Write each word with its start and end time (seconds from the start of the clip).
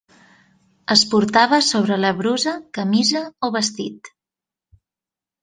Es 0.95 1.03
portava 1.11 1.59
sobre 1.67 1.97
la 2.05 2.11
brusa, 2.23 2.55
camisa 2.79 3.23
o 3.49 3.53
vestit. 3.59 4.13